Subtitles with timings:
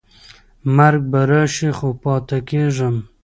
[0.75, 2.95] مرګ به راشي خو پاتې کېږم.